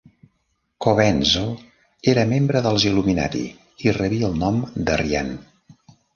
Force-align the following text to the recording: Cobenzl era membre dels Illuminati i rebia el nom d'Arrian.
Cobenzl 0.85 1.43
era 2.13 2.23
membre 2.31 2.63
dels 2.69 2.87
Illuminati 2.93 3.43
i 3.87 3.95
rebia 4.01 4.27
el 4.33 4.43
nom 4.47 4.61
d'Arrian. 4.89 5.33